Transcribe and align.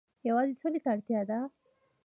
یوازې 0.27 0.53
سولې 0.61 0.79
ته 0.83 0.89
اړتیا 0.93 1.21
ده. 1.29 1.39